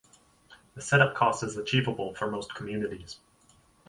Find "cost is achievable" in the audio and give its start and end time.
1.13-2.15